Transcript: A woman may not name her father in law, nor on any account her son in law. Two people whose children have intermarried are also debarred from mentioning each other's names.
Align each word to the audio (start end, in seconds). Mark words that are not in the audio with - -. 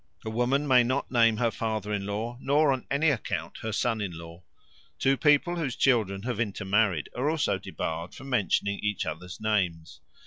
A 0.25 0.31
woman 0.31 0.67
may 0.67 0.81
not 0.81 1.11
name 1.11 1.37
her 1.37 1.51
father 1.51 1.93
in 1.93 2.07
law, 2.07 2.39
nor 2.41 2.71
on 2.71 2.87
any 2.89 3.11
account 3.11 3.59
her 3.59 3.71
son 3.71 4.01
in 4.01 4.17
law. 4.17 4.41
Two 4.97 5.15
people 5.15 5.57
whose 5.57 5.75
children 5.75 6.23
have 6.23 6.39
intermarried 6.39 7.07
are 7.15 7.29
also 7.29 7.59
debarred 7.59 8.15
from 8.15 8.27
mentioning 8.27 8.79
each 8.81 9.05
other's 9.05 9.39
names. 9.39 9.99